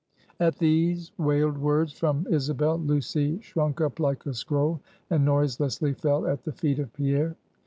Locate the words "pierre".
6.91-7.35